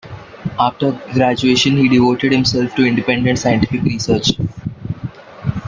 After 0.57 0.93
graduation, 1.13 1.73
he 1.77 1.87
devoted 1.87 2.31
himself 2.31 2.73
to 2.73 2.87
independent 2.87 3.37
scientific 3.37 3.83
research. 3.83 4.31